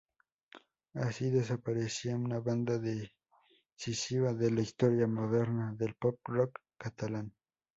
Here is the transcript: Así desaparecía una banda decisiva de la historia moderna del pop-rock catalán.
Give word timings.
Así 0.95 1.29
desaparecía 1.29 2.15
una 2.15 2.39
banda 2.39 2.79
decisiva 2.79 4.33
de 4.33 4.49
la 4.49 4.61
historia 4.61 5.05
moderna 5.05 5.75
del 5.77 5.93
pop-rock 5.93 6.57
catalán. 6.75 7.35